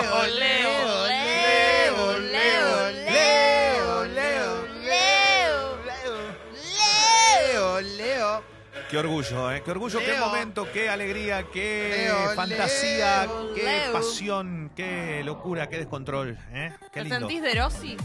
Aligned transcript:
olé, 0.00 0.66
olé, 0.66 1.90
olé, 1.90 2.62
olé, 2.70 3.20
olé, 3.92 4.30
olé, 4.70 5.58
olé, 7.58 7.96
Leo. 7.96 8.42
Qué 8.90 8.98
orgullo, 8.98 9.52
¿eh? 9.52 9.62
Qué 9.64 9.70
orgullo, 9.70 9.98
qué 10.00 10.18
momento, 10.18 10.66
qué 10.72 10.88
alegría, 10.88 11.44
qué 11.52 12.10
fantasía, 12.34 13.28
qué 13.54 13.90
pasión, 13.92 14.72
qué 14.74 15.22
locura, 15.24 15.68
qué 15.68 15.78
descontrol, 15.78 16.36
¿eh? 16.52 16.72
¿Te 16.92 17.08
sentís 17.08 17.42
de 17.42 17.54
Rossi? 17.54 17.96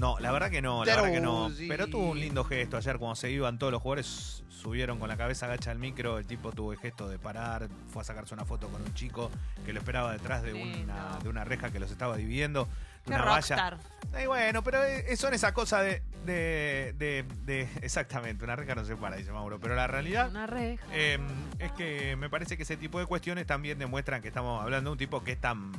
No, 0.00 0.18
la 0.18 0.32
verdad 0.32 0.50
que 0.50 0.62
no, 0.62 0.82
la 0.82 0.96
verdad 0.96 1.12
que 1.12 1.20
no. 1.20 1.50
Pero 1.68 1.86
tuvo 1.86 2.12
un 2.12 2.18
lindo 2.18 2.42
gesto 2.42 2.78
ayer 2.78 2.98
cuando 2.98 3.16
se 3.16 3.30
iban 3.30 3.58
todos 3.58 3.70
los 3.70 3.82
jugadores, 3.82 4.42
subieron 4.48 4.98
con 4.98 5.10
la 5.10 5.18
cabeza 5.18 5.44
agacha 5.44 5.70
al 5.70 5.78
micro, 5.78 6.16
el 6.16 6.26
tipo 6.26 6.52
tuvo 6.52 6.72
el 6.72 6.78
gesto 6.78 7.06
de 7.06 7.18
parar, 7.18 7.68
fue 7.92 8.00
a 8.00 8.04
sacarse 8.06 8.32
una 8.32 8.46
foto 8.46 8.68
con 8.68 8.80
un 8.80 8.94
chico 8.94 9.30
que 9.66 9.74
lo 9.74 9.78
esperaba 9.78 10.12
detrás 10.12 10.42
de 10.42 10.54
Lindo. 10.54 10.84
una, 10.84 11.18
de 11.22 11.28
una 11.28 11.44
reja 11.44 11.70
que 11.70 11.78
los 11.80 11.90
estaba 11.90 12.16
dividiendo. 12.16 12.66
Qué 13.04 13.10
una 13.14 13.22
rockstar. 13.22 13.76
valla. 13.78 14.22
Y 14.22 14.26
bueno, 14.26 14.62
pero 14.64 14.82
eh, 14.82 15.16
son 15.16 15.34
esa 15.34 15.54
cosa 15.54 15.82
de, 15.82 16.02
de, 16.26 16.94
de- 16.98 17.24
de- 17.44 17.68
Exactamente, 17.82 18.44
una 18.44 18.56
reja 18.56 18.74
no 18.74 18.84
se 18.84 18.96
para, 18.96 19.16
dice 19.16 19.30
Mauro. 19.32 19.60
Pero 19.60 19.74
la 19.76 19.86
realidad 19.86 20.28
Una 20.30 20.46
reja. 20.48 20.84
eh, 20.92 21.18
es 21.60 21.70
que 21.72 22.16
me 22.16 22.28
parece 22.28 22.56
que 22.56 22.64
ese 22.64 22.76
tipo 22.76 22.98
de 22.98 23.06
cuestiones 23.06 23.46
también 23.46 23.78
demuestran 23.78 24.20
que 24.20 24.28
estamos 24.28 24.60
hablando 24.62 24.90
de 24.90 24.92
un 24.92 24.98
tipo 24.98 25.22
que 25.22 25.32
es 25.32 25.40
tan. 25.40 25.72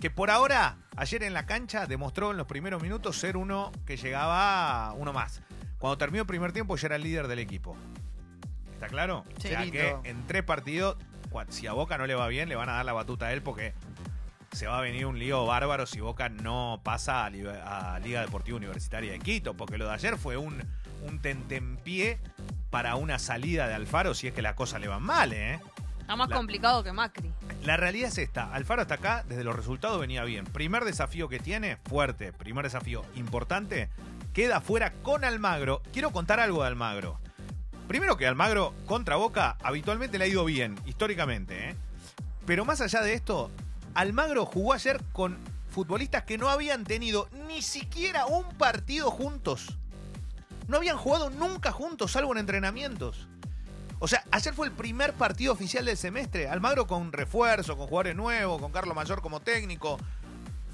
que 0.00 0.10
por 0.10 0.30
ahora, 0.30 0.76
ayer 0.96 1.22
en 1.22 1.32
la 1.32 1.46
cancha, 1.46 1.86
demostró 1.86 2.30
en 2.30 2.36
los 2.36 2.46
primeros 2.46 2.82
minutos 2.82 3.16
ser 3.18 3.36
uno 3.38 3.72
que 3.86 3.96
llegaba 3.96 4.92
uno 4.92 5.12
más. 5.14 5.40
Cuando 5.78 5.96
terminó 5.96 6.22
el 6.22 6.26
primer 6.26 6.52
tiempo 6.52 6.76
ya 6.76 6.88
era 6.88 6.96
el 6.96 7.02
líder 7.02 7.26
del 7.26 7.38
equipo. 7.38 7.74
¿Está 8.74 8.88
claro? 8.88 9.24
Sí. 9.40 9.48
o 9.48 9.50
sea 9.50 9.70
que 9.70 9.96
en 10.04 10.26
tres 10.26 10.42
partidos, 10.44 10.96
si 11.48 11.66
a 11.66 11.72
Boca 11.72 11.96
no 11.98 12.06
le 12.06 12.14
va 12.14 12.28
bien, 12.28 12.48
le 12.48 12.54
van 12.56 12.68
a 12.68 12.72
dar 12.74 12.84
la 12.84 12.92
batuta 12.92 13.26
a 13.26 13.32
él 13.32 13.42
porque 13.42 13.72
se 14.52 14.66
va 14.66 14.78
a 14.78 14.80
venir 14.82 15.06
un 15.06 15.18
lío 15.18 15.44
bárbaro 15.46 15.86
si 15.86 16.00
Boca 16.00 16.28
no 16.28 16.80
pasa 16.82 17.24
a, 17.24 17.30
Liga- 17.30 17.94
a 17.94 17.98
Liga 18.00 18.20
Deportiva 18.22 18.56
Universitaria 18.56 19.12
de 19.12 19.18
Quito, 19.18 19.54
porque 19.54 19.78
lo 19.78 19.86
de 19.86 19.92
ayer 19.94 20.16
fue 20.16 20.36
un, 20.36 20.62
un 21.02 21.20
tentempié 21.20 22.18
para 22.70 22.96
una 22.96 23.18
salida 23.18 23.68
de 23.68 23.74
Alfaro 23.74 24.14
si 24.14 24.26
es 24.28 24.34
que 24.34 24.42
las 24.42 24.54
cosas 24.54 24.80
le 24.80 24.88
van 24.88 25.02
mal, 25.02 25.32
¿eh? 25.32 25.60
Está 26.00 26.16
más 26.16 26.28
la- 26.30 26.36
complicado 26.36 26.82
que 26.82 26.92
Macri. 26.92 27.32
La 27.64 27.76
realidad 27.76 28.08
es 28.08 28.18
esta, 28.18 28.52
Alfaro 28.52 28.82
hasta 28.82 28.94
acá, 28.94 29.24
desde 29.28 29.44
los 29.44 29.54
resultados 29.54 30.00
venía 30.00 30.24
bien. 30.24 30.44
Primer 30.46 30.84
desafío 30.84 31.28
que 31.28 31.38
tiene, 31.38 31.76
fuerte, 31.88 32.32
primer 32.32 32.64
desafío 32.64 33.04
importante, 33.14 33.90
queda 34.32 34.60
fuera 34.60 34.92
con 35.02 35.24
Almagro. 35.24 35.82
Quiero 35.92 36.10
contar 36.10 36.40
algo 36.40 36.62
de 36.62 36.68
Almagro. 36.68 37.20
Primero 37.86 38.16
que 38.16 38.26
Almagro 38.26 38.74
contra 38.86 39.16
Boca 39.16 39.56
habitualmente 39.62 40.18
le 40.18 40.24
ha 40.24 40.28
ido 40.28 40.44
bien, 40.44 40.76
históricamente, 40.86 41.70
¿eh? 41.70 41.76
Pero 42.46 42.64
más 42.64 42.80
allá 42.80 43.02
de 43.02 43.12
esto, 43.14 43.50
Almagro 43.98 44.46
jugó 44.46 44.74
ayer 44.74 45.02
con 45.10 45.36
futbolistas 45.70 46.22
que 46.22 46.38
no 46.38 46.50
habían 46.50 46.84
tenido 46.84 47.28
ni 47.48 47.62
siquiera 47.62 48.26
un 48.26 48.44
partido 48.56 49.10
juntos. 49.10 49.76
No 50.68 50.76
habían 50.76 50.96
jugado 50.96 51.30
nunca 51.30 51.72
juntos, 51.72 52.12
salvo 52.12 52.30
en 52.30 52.38
entrenamientos. 52.38 53.26
O 53.98 54.06
sea, 54.06 54.22
ayer 54.30 54.54
fue 54.54 54.68
el 54.68 54.72
primer 54.72 55.14
partido 55.14 55.52
oficial 55.52 55.84
del 55.84 55.96
semestre. 55.96 56.48
Almagro 56.48 56.86
con 56.86 57.10
refuerzo, 57.10 57.76
con 57.76 57.88
jugadores 57.88 58.14
nuevos, 58.14 58.60
con 58.62 58.70
Carlos 58.70 58.94
Mayor 58.94 59.20
como 59.20 59.40
técnico. 59.40 59.98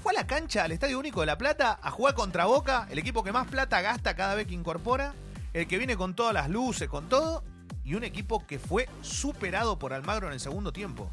Fue 0.03 0.11
a 0.11 0.17
la 0.21 0.27
cancha, 0.27 0.63
al 0.63 0.73
Estadio 0.73 0.99
Único 0.99 1.21
de 1.21 1.25
La 1.25 1.39
Plata, 1.39 1.79
a 1.81 1.89
jugar 1.89 2.13
contra 2.13 2.45
Boca, 2.45 2.87
el 2.91 2.99
equipo 2.99 3.23
que 3.23 3.31
más 3.31 3.47
plata 3.47 3.81
gasta 3.81 4.15
cada 4.15 4.35
vez 4.35 4.45
que 4.45 4.53
incorpora, 4.53 5.15
el 5.51 5.65
que 5.65 5.79
viene 5.79 5.97
con 5.97 6.13
todas 6.15 6.35
las 6.35 6.47
luces, 6.47 6.87
con 6.87 7.09
todo, 7.09 7.43
y 7.83 7.95
un 7.95 8.03
equipo 8.03 8.45
que 8.45 8.59
fue 8.59 8.87
superado 9.01 9.79
por 9.79 9.93
Almagro 9.93 10.27
en 10.27 10.33
el 10.33 10.39
segundo 10.39 10.71
tiempo. 10.71 11.09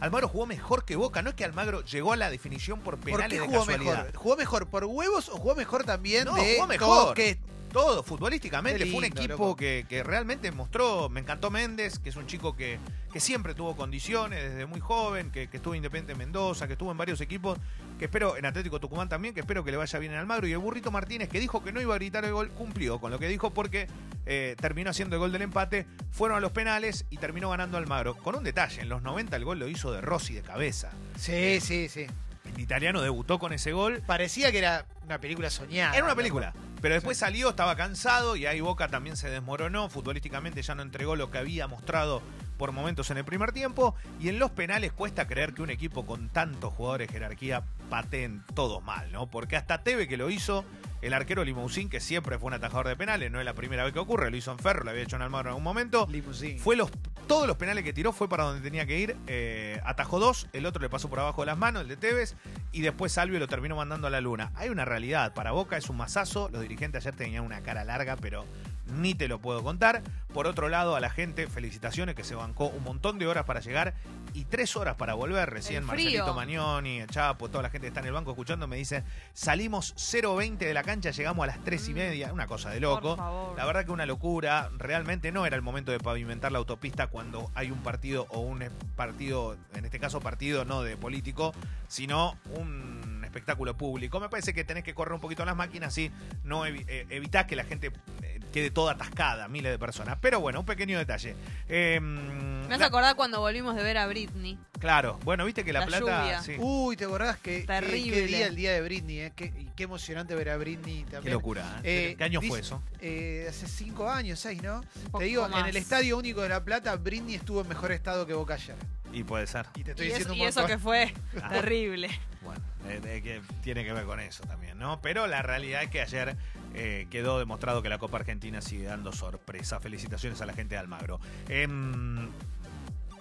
Almagro 0.00 0.28
jugó 0.28 0.46
mejor 0.46 0.84
que 0.84 0.96
Boca, 0.96 1.22
no 1.22 1.30
es 1.30 1.36
que 1.36 1.44
Almagro 1.44 1.82
llegó 1.84 2.12
a 2.12 2.16
la 2.16 2.30
definición 2.30 2.80
por 2.80 2.96
¿Por 2.96 3.04
penales 3.04 3.28
qué 3.28 3.40
de 3.40 3.46
jugó 3.46 3.58
casualidad. 3.64 3.96
mejor? 4.04 4.16
¿Jugó 4.16 4.36
mejor 4.36 4.66
por 4.68 4.84
huevos 4.84 5.28
o 5.28 5.36
jugó 5.36 5.54
mejor 5.54 5.84
también 5.84 6.24
No, 6.26 6.34
de 6.34 6.54
jugó 6.56 6.66
mejor. 6.66 7.08
toque? 7.08 7.38
Todo, 7.74 8.04
futbolísticamente, 8.04 8.86
fue 8.86 8.98
un 8.98 9.04
equipo 9.04 9.56
que, 9.56 9.84
que 9.88 10.04
realmente 10.04 10.52
mostró, 10.52 11.08
me 11.08 11.18
encantó 11.18 11.50
Méndez, 11.50 11.98
que 11.98 12.10
es 12.10 12.14
un 12.14 12.24
chico 12.28 12.54
que, 12.54 12.78
que 13.12 13.18
siempre 13.18 13.52
tuvo 13.52 13.74
condiciones 13.74 14.44
desde 14.44 14.64
muy 14.64 14.78
joven, 14.78 15.32
que, 15.32 15.48
que 15.48 15.56
estuvo 15.56 15.74
en 15.74 15.78
Independiente 15.78 16.14
Mendoza, 16.14 16.68
que 16.68 16.74
estuvo 16.74 16.92
en 16.92 16.96
varios 16.96 17.20
equipos, 17.20 17.58
que 17.98 18.04
espero, 18.04 18.36
en 18.36 18.46
Atlético 18.46 18.78
Tucumán 18.78 19.08
también, 19.08 19.34
que 19.34 19.40
espero 19.40 19.64
que 19.64 19.72
le 19.72 19.76
vaya 19.76 19.98
bien 19.98 20.12
en 20.12 20.20
Almagro, 20.20 20.46
y 20.46 20.52
el 20.52 20.58
Burrito 20.58 20.92
Martínez, 20.92 21.28
que 21.28 21.40
dijo 21.40 21.64
que 21.64 21.72
no 21.72 21.80
iba 21.80 21.96
a 21.96 21.98
gritar 21.98 22.24
el 22.24 22.32
gol, 22.32 22.50
cumplió 22.50 23.00
con 23.00 23.10
lo 23.10 23.18
que 23.18 23.26
dijo 23.26 23.50
porque 23.50 23.88
eh, 24.24 24.54
terminó 24.60 24.90
haciendo 24.90 25.16
el 25.16 25.20
gol 25.20 25.32
del 25.32 25.42
empate, 25.42 25.84
fueron 26.12 26.38
a 26.38 26.40
los 26.40 26.52
penales 26.52 27.06
y 27.10 27.16
terminó 27.16 27.50
ganando 27.50 27.76
Almagro. 27.76 28.14
Con 28.14 28.36
un 28.36 28.44
detalle, 28.44 28.82
en 28.82 28.88
los 28.88 29.02
90 29.02 29.34
el 29.34 29.44
gol 29.44 29.58
lo 29.58 29.66
hizo 29.66 29.90
de 29.90 30.00
Rossi 30.00 30.34
de 30.34 30.42
cabeza. 30.42 30.92
Sí, 31.18 31.58
sí, 31.60 31.88
sí. 31.88 32.06
El 32.54 32.60
italiano 32.60 33.02
debutó 33.02 33.40
con 33.40 33.52
ese 33.52 33.72
gol, 33.72 34.00
Parecía 34.06 34.52
que 34.52 34.58
era 34.58 34.86
una 35.04 35.18
película 35.18 35.50
soñada. 35.50 35.96
era 35.96 36.04
una 36.04 36.14
película. 36.14 36.54
Pero 36.84 36.96
después 36.96 37.16
salió, 37.16 37.48
estaba 37.48 37.76
cansado 37.76 38.36
y 38.36 38.44
ahí 38.44 38.60
Boca 38.60 38.88
también 38.88 39.16
se 39.16 39.30
desmoronó. 39.30 39.88
Futbolísticamente 39.88 40.60
ya 40.60 40.74
no 40.74 40.82
entregó 40.82 41.16
lo 41.16 41.30
que 41.30 41.38
había 41.38 41.66
mostrado 41.66 42.20
por 42.58 42.72
momentos 42.72 43.10
en 43.10 43.16
el 43.16 43.24
primer 43.24 43.52
tiempo. 43.52 43.94
Y 44.20 44.28
en 44.28 44.38
los 44.38 44.50
penales 44.50 44.92
cuesta 44.92 45.26
creer 45.26 45.54
que 45.54 45.62
un 45.62 45.70
equipo 45.70 46.04
con 46.04 46.28
tantos 46.28 46.74
jugadores 46.74 47.08
de 47.08 47.14
jerarquía 47.14 47.62
pateen 47.88 48.44
todos 48.52 48.84
mal, 48.84 49.10
¿no? 49.12 49.30
Porque 49.30 49.56
hasta 49.56 49.82
Teve 49.82 50.06
que 50.06 50.18
lo 50.18 50.28
hizo, 50.28 50.66
el 51.00 51.14
arquero 51.14 51.42
Limousin, 51.42 51.88
que 51.88 52.00
siempre 52.00 52.38
fue 52.38 52.48
un 52.48 52.52
atajador 52.52 52.88
de 52.88 52.96
penales, 52.96 53.30
no 53.30 53.38
es 53.38 53.46
la 53.46 53.54
primera 53.54 53.84
vez 53.84 53.94
que 53.94 54.00
ocurre, 54.00 54.30
lo 54.30 54.36
hizo 54.36 54.52
en 54.52 54.58
Ferro, 54.58 54.84
lo 54.84 54.90
había 54.90 55.04
hecho 55.04 55.16
en 55.16 55.22
Almagro 55.22 55.48
en 55.48 55.52
algún 55.52 55.64
momento. 55.64 56.06
Limusín. 56.10 56.58
Fue 56.58 56.76
los, 56.76 56.90
todos 57.24 57.46
los 57.46 57.56
penales 57.56 57.84
que 57.84 57.92
tiró 57.92 58.12
fue 58.12 58.28
para 58.28 58.44
donde 58.44 58.60
tenía 58.60 58.86
que 58.86 58.98
ir. 58.98 59.16
eh, 59.26 59.80
atajó 59.84 60.18
dos, 60.18 60.48
el 60.52 60.66
otro 60.66 60.82
le 60.82 60.88
pasó 60.88 61.08
por 61.08 61.20
abajo 61.20 61.42
de 61.42 61.46
las 61.46 61.58
manos, 61.58 61.82
el 61.82 61.88
de 61.88 61.96
Tevez, 61.96 62.34
y 62.72 62.80
después 62.82 63.12
Salvio 63.12 63.38
lo 63.38 63.48
terminó 63.48 63.76
mandando 63.76 64.06
a 64.06 64.10
la 64.10 64.20
luna. 64.20 64.52
Hay 64.54 64.68
una 64.68 64.84
realidad, 64.84 65.34
para 65.34 65.52
Boca 65.52 65.76
es 65.76 65.88
un 65.88 65.96
masazo, 65.96 66.48
los 66.50 66.62
dirigentes 66.62 67.04
ayer 67.04 67.16
tenían 67.16 67.44
una 67.44 67.62
cara 67.62 67.84
larga, 67.84 68.16
pero 68.16 68.44
ni 68.86 69.14
te 69.14 69.28
lo 69.28 69.38
puedo 69.40 69.62
contar. 69.62 70.02
Por 70.32 70.46
otro 70.48 70.68
lado, 70.68 70.96
a 70.96 71.00
la 71.00 71.10
gente, 71.10 71.46
felicitaciones 71.46 72.14
que 72.16 72.24
se 72.24 72.34
bancó 72.34 72.66
un 72.66 72.82
montón 72.82 73.18
de 73.20 73.26
horas 73.26 73.44
para 73.44 73.60
llegar 73.60 73.94
y 74.32 74.44
tres 74.46 74.74
horas 74.76 74.96
para 74.96 75.14
volver. 75.14 75.48
Recién 75.48 75.78
El 75.82 75.84
Marcelito. 75.84 76.34
Magnoni, 76.34 77.00
el 77.00 77.08
Chapo, 77.08 77.48
toda 77.48 77.62
la 77.62 77.70
gente 77.70 77.84
que 77.86 77.88
está 77.88 78.00
en 78.00 78.06
el 78.06 78.12
banco 78.12 78.32
escuchando 78.32 78.66
me 78.66 78.76
dice, 78.76 79.04
salimos 79.32 79.94
0.20 79.96 80.58
de 80.58 80.74
la 80.74 80.82
cancha, 80.82 81.10
llegamos 81.10 81.44
a 81.44 81.46
las 81.46 81.62
3 81.62 81.88
y 81.88 81.92
Mm. 81.92 81.94
media, 81.96 82.32
una 82.32 82.46
cosa 82.48 82.70
de 82.70 82.80
loco. 82.80 83.54
La 83.56 83.64
verdad 83.64 83.84
que 83.84 83.92
una 83.92 84.06
locura. 84.06 84.70
Realmente 84.76 85.30
no 85.30 85.46
era 85.46 85.54
el 85.56 85.62
momento 85.62 85.92
de 85.92 86.00
pavimentar 86.00 86.50
la 86.50 86.58
autopista 86.58 87.06
cuando 87.06 87.50
hay 87.54 87.70
un 87.70 87.78
partido 87.82 88.26
o 88.30 88.40
un 88.40 88.64
partido, 88.96 89.56
en 89.74 89.84
este 89.84 90.00
caso 90.00 90.20
partido 90.20 90.64
no 90.64 90.82
de 90.82 90.96
político, 90.96 91.52
sino 91.86 92.36
un 92.56 93.00
espectáculo 93.34 93.76
público. 93.76 94.20
Me 94.20 94.28
parece 94.28 94.54
que 94.54 94.62
tenés 94.64 94.84
que 94.84 94.94
correr 94.94 95.12
un 95.14 95.20
poquito 95.20 95.44
las 95.44 95.56
máquinas 95.56 95.96
y 95.98 96.10
no 96.44 96.64
evi- 96.66 96.84
eh, 96.86 97.06
evitás 97.10 97.46
que 97.46 97.56
la 97.56 97.64
gente 97.64 97.90
eh, 98.22 98.40
quede 98.52 98.70
toda 98.70 98.92
atascada, 98.92 99.48
miles 99.48 99.72
de 99.72 99.78
personas. 99.78 100.16
Pero 100.20 100.38
bueno, 100.40 100.60
un 100.60 100.66
pequeño 100.66 100.96
detalle. 100.98 101.34
Eh, 101.68 101.98
Me 102.00 102.66
hace 102.74 102.78
la- 102.78 102.86
acordar 102.86 103.16
cuando 103.16 103.40
volvimos 103.40 103.74
de 103.74 103.82
ver 103.82 103.98
a 103.98 104.06
Britney. 104.06 104.56
claro, 104.78 105.18
bueno, 105.24 105.44
viste 105.44 105.64
que 105.64 105.72
La, 105.72 105.80
La 105.80 105.86
Plata... 105.86 106.42
sí. 106.42 106.54
Uy, 106.58 106.96
¿te 106.96 107.04
acordás 107.06 107.36
que 107.38 107.60
qué- 107.62 107.66
Terrible. 107.66 108.12
Qué, 108.20 108.26
día 108.26 108.46
el 108.46 108.54
día 108.56 108.72
de 108.72 108.80
Britney, 108.82 109.18
eh? 109.20 109.32
Qué, 109.34 109.46
y 109.46 109.68
qué 109.74 109.82
emocionante 109.84 110.34
ver 110.36 110.50
a 110.50 110.56
Britney 110.56 111.02
también. 111.02 111.22
Qué 111.24 111.30
locura. 111.30 111.80
¿eh? 111.82 112.10
Eh, 112.12 112.14
¿Qué 112.16 112.24
año 112.24 112.40
fue 112.40 112.60
eso? 112.60 112.80
Eh, 113.00 113.46
hace 113.48 113.66
cinco 113.66 114.08
años, 114.08 114.38
seis, 114.38 114.62
¿no? 114.62 114.82
Te 115.18 115.24
digo, 115.24 115.46
en 115.46 115.66
el 115.66 115.76
Estadio 115.76 116.16
Único 116.16 116.40
de 116.42 116.48
La 116.50 116.64
Plata, 116.64 116.94
Britney 116.96 117.34
estuvo 117.34 117.60
en 117.62 117.68
mejor 117.68 117.90
estado 117.92 118.26
que 118.26 118.34
Boca 118.34 118.54
ayer. 118.54 118.76
Y 119.12 119.22
puede 119.24 119.46
ser. 119.46 119.66
Y 119.76 119.84
te 119.84 119.92
estoy 119.92 120.06
Y, 120.06 120.08
eso, 120.10 120.18
diciendo 120.18 120.34
un 120.34 120.40
y 120.40 120.44
eso 120.44 120.66
que 120.66 120.78
fue 120.78 121.12
Ah. 121.42 121.48
terrible. 121.50 122.08
Bueno, 122.42 122.60
eh, 122.88 123.20
que 123.22 123.40
tiene 123.62 123.84
que 123.84 123.92
ver 123.92 124.04
con 124.04 124.20
eso 124.20 124.44
también, 124.44 124.78
¿no? 124.78 125.00
Pero 125.00 125.26
la 125.26 125.42
realidad 125.42 125.82
es 125.82 125.90
que 125.90 126.00
ayer 126.00 126.36
eh, 126.74 127.06
quedó 127.10 127.38
demostrado 127.38 127.82
que 127.82 127.88
la 127.88 127.98
Copa 127.98 128.18
Argentina 128.18 128.60
sigue 128.60 128.84
dando 128.84 129.12
sorpresa. 129.12 129.80
Felicitaciones 129.80 130.40
a 130.40 130.46
la 130.46 130.52
gente 130.52 130.74
de 130.74 130.80
Almagro. 130.80 131.20
Em, 131.48 132.28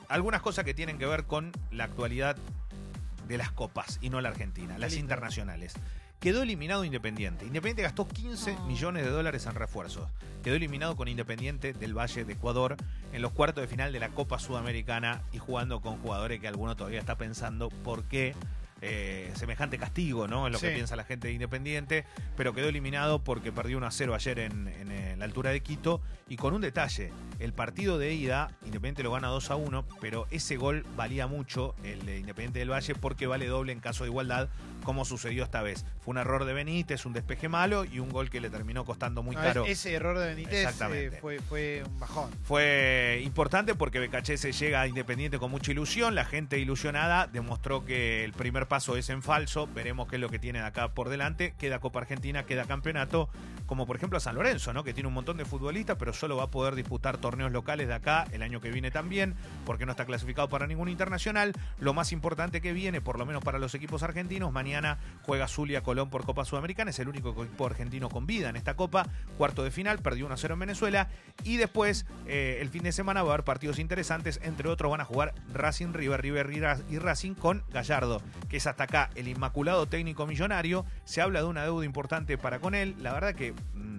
algunas 0.10 0.42
cosas 0.42 0.66
que 0.66 0.74
tienen 0.74 0.98
que 0.98 1.06
ver 1.06 1.26
con 1.26 1.52
la 1.72 1.86
actualidad 1.86 2.36
de 3.28 3.38
las 3.38 3.52
copas 3.52 4.00
y 4.02 4.10
no 4.10 4.20
la 4.22 4.30
Argentina, 4.30 4.78
las 4.78 4.96
internacionales. 4.96 5.74
Quedó 6.20 6.42
eliminado 6.42 6.86
Independiente. 6.86 7.46
Independiente 7.46 7.82
gastó 7.82 8.08
15 8.08 8.54
No. 8.54 8.66
millones 8.66 9.04
de 9.04 9.10
dólares 9.10 9.46
en 9.46 9.56
refuerzos. 9.56 10.10
Quedó 10.42 10.56
eliminado 10.56 10.96
con 10.96 11.08
Independiente 11.10 11.74
del 11.74 11.98
Valle 11.98 12.24
de 12.24 12.34
Ecuador 12.34 12.78
en 13.12 13.22
los 13.22 13.32
cuartos 13.34 13.62
de 13.62 13.68
final 13.68 13.92
de 13.92 14.00
la 14.00 14.10
Copa 14.10 14.40
Sudamericana 14.40 15.22
y 15.34 15.40
jugando 15.40 15.82
con 15.82 15.98
jugadores 15.98 16.40
que 16.40 16.48
alguno 16.48 16.76
todavía 16.78 17.00
está 17.00 17.18
pensando 17.18 17.70
por 17.70 18.04
qué 18.06 18.36
eh, 18.86 19.32
semejante 19.36 19.78
castigo, 19.78 20.28
¿no? 20.28 20.46
Es 20.46 20.54
lo 20.54 20.60
que 20.60 20.72
piensa 20.72 20.98
la 20.98 21.06
gente 21.06 21.30
de 21.30 21.34
Independiente, 21.34 22.06
pero 22.36 22.54
quedó 22.54 22.68
eliminado 22.68 23.24
porque 23.24 23.54
perdió 23.54 23.78
1 23.78 23.88
a 23.88 23.92
0 23.92 24.14
ayer 24.14 24.40
en, 24.40 24.68
en, 24.68 24.92
eh, 24.92 25.16
la 25.18 25.24
altura 25.24 25.52
de 25.52 25.62
Quito. 25.62 26.02
Y 26.28 26.36
con 26.36 26.54
un 26.54 26.62
detalle, 26.62 27.12
el 27.40 27.54
partido 27.54 27.98
de 27.98 28.14
ida, 28.14 28.52
Independiente 28.66 29.04
lo 29.04 29.12
gana 29.12 29.30
2 29.30 29.52
a 29.52 29.56
1, 29.56 29.86
pero 30.02 30.28
ese 30.32 30.58
gol 30.58 30.86
valía 30.98 31.28
mucho, 31.28 31.76
el 31.84 32.06
de 32.06 32.20
Independiente 32.20 32.60
del 32.60 32.72
Valle, 32.72 32.94
porque 32.96 33.26
vale 33.26 33.48
doble 33.48 33.72
en 33.72 33.80
caso 33.80 34.04
de 34.04 34.10
igualdad, 34.10 34.50
como 34.84 35.06
sucedió 35.06 35.44
esta 35.44 35.62
vez. 35.62 35.86
Fue 36.00 36.12
un 36.12 36.18
error 36.18 36.46
de 36.46 36.54
Benítez, 36.54 37.06
un 37.06 37.14
despeje 37.14 37.48
malo 37.50 37.86
y 37.86 38.00
un 38.00 38.10
gol 38.10 38.30
que 38.30 38.42
le 38.42 38.50
terminó 38.50 38.86
costando 38.86 39.24
muy 39.24 39.36
No, 39.36 39.42
caro. 39.42 39.66
Ese 39.66 39.94
error 39.94 40.18
de 40.18 40.28
Benítez 40.28 40.82
eh, 40.82 41.12
fue, 41.22 41.40
fue 41.40 41.84
un 41.86 42.00
bajón. 42.00 42.32
Fue 42.44 43.22
importante 43.24 43.76
porque 43.76 44.00
Becachese 44.00 44.52
llega 44.52 44.82
a 44.82 44.88
Independiente 44.88 45.40
con 45.40 45.52
mucha 45.52 45.72
ilusión. 45.72 46.16
La 46.16 46.26
gente 46.26 46.60
ilusionada 46.60 47.28
demostró 47.28 47.86
que 47.86 48.24
el 48.24 48.34
primer 48.34 48.64
traspaso 48.64 48.96
es 48.96 49.10
en 49.10 49.22
falso, 49.22 49.68
veremos 49.68 50.08
qué 50.08 50.16
es 50.16 50.22
lo 50.22 50.30
que 50.30 50.40
tiene 50.40 50.60
de 50.60 50.66
acá 50.66 50.94
por 50.94 51.10
delante. 51.10 51.54
Queda 51.60 51.80
Copa 51.80 52.00
Argentina, 52.00 52.46
queda 52.46 52.64
campeonato, 52.64 53.30
como 53.66 53.86
por 53.86 53.98
ejemplo 53.98 54.18
a 54.18 54.22
San 54.22 54.36
Lorenzo, 54.36 54.72
¿no? 54.72 54.86
que 54.86 54.94
tiene 54.94 55.10
un 55.10 55.14
montón 55.14 55.36
de 55.36 55.44
futbolistas, 55.44 55.98
pero 56.00 56.14
solo 56.14 56.38
va 56.38 56.44
a 56.44 56.50
poder 56.50 56.76
disputar 56.76 57.18
torneos 57.18 57.52
locales 57.52 57.90
de 57.90 57.94
acá 57.94 58.26
el 58.32 58.42
año 58.42 58.62
que 58.62 58.72
viene 58.72 58.90
también, 58.90 59.36
porque 59.66 59.86
no 59.86 59.92
está 59.92 60.06
clasificado 60.06 60.48
para 60.48 60.66
ningún 60.66 60.88
internacional. 60.88 61.52
Lo 61.78 61.94
más 61.94 62.14
importante 62.14 62.62
que 62.62 62.72
viene, 62.72 63.02
por 63.02 63.20
lo 63.20 63.26
menos 63.26 63.44
para 63.44 63.60
los 63.60 63.76
equipos 63.76 64.02
argentinos, 64.02 64.54
mañana 64.54 64.73
juega 65.24 65.48
Zulia 65.48 65.82
Colón 65.82 66.10
por 66.10 66.26
Copa 66.26 66.46
Sudamericana, 66.46 66.92
es 66.92 67.00
el 67.00 67.08
único 67.08 67.30
equipo 67.44 67.66
argentino 67.66 68.10
con 68.10 68.26
vida 68.26 68.50
en 68.50 68.56
esta 68.56 68.76
Copa, 68.76 69.08
cuarto 69.38 69.64
de 69.64 69.72
final, 69.72 70.00
perdió 70.00 70.28
1-0 70.28 70.54
en 70.54 70.60
Venezuela, 70.60 71.10
y 71.44 71.58
después 71.58 72.06
eh, 72.28 72.60
el 72.62 72.70
fin 72.70 72.84
de 72.84 72.92
semana 72.92 73.24
va 73.24 73.32
a 73.32 73.34
haber 73.34 73.46
partidos 73.46 73.80
interesantes, 73.80 74.40
entre 74.44 74.70
otros 74.70 74.92
van 74.92 75.02
a 75.02 75.06
jugar 75.06 75.34
Racing 75.54 75.94
River, 75.94 76.22
River 76.22 76.50
y 76.90 76.98
Racing 77.00 77.34
con 77.36 77.64
Gallardo, 77.72 78.22
que 78.50 78.58
es 78.58 78.68
hasta 78.68 78.86
acá 78.86 79.10
el 79.16 79.28
inmaculado 79.28 79.88
técnico 79.88 80.28
millonario. 80.28 80.86
Se 81.06 81.22
habla 81.22 81.40
de 81.40 81.46
una 81.46 81.64
deuda 81.64 81.86
importante 81.86 82.38
para 82.38 82.60
con 82.60 82.76
él. 82.76 82.96
La 83.00 83.14
verdad 83.14 83.36
que 83.36 83.54
mm, 83.54 83.93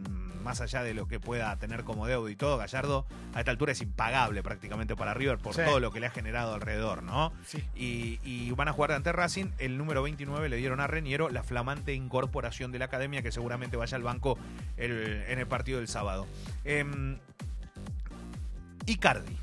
más 0.44 0.60
allá 0.60 0.82
de 0.84 0.94
lo 0.94 1.08
que 1.08 1.18
pueda 1.18 1.56
tener 1.56 1.82
como 1.82 2.06
deuda 2.06 2.30
y 2.30 2.36
todo, 2.36 2.56
Gallardo 2.58 3.06
a 3.34 3.40
esta 3.40 3.50
altura 3.50 3.72
es 3.72 3.80
impagable 3.80 4.42
prácticamente 4.42 4.94
para 4.94 5.14
River 5.14 5.38
por 5.38 5.54
Sí. 5.54 5.62
todo 5.64 5.80
lo 5.80 5.90
que 5.90 5.98
le 6.00 6.06
ha 6.06 6.10
generado 6.10 6.54
alrededor, 6.54 7.02
¿no? 7.02 7.32
Sí. 7.46 7.64
Y, 7.74 8.20
y 8.22 8.50
van 8.52 8.68
a 8.68 8.72
jugar 8.72 8.92
ante 8.92 9.10
Racing. 9.10 9.46
El 9.58 9.78
número 9.78 10.02
29 10.02 10.48
le 10.48 10.56
dieron 10.56 10.78
a 10.80 10.86
Reñero 10.86 11.30
la 11.30 11.42
flamante 11.42 11.94
incorporación 11.94 12.70
de 12.70 12.78
la 12.78 12.84
academia 12.84 13.22
que 13.22 13.32
seguramente 13.32 13.76
vaya 13.76 13.96
al 13.96 14.02
banco 14.02 14.38
el- 14.76 15.24
en 15.26 15.38
el 15.38 15.46
partido 15.46 15.78
del 15.78 15.88
sábado. 15.88 16.26
Em, 16.64 17.18
Icardi. 18.86 19.36